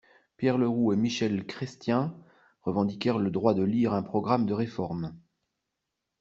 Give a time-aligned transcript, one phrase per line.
[0.37, 2.17] Pierre Leroux et Michel Chrestien
[2.63, 5.15] revendiquèrent le droit de lire un programme de réformes.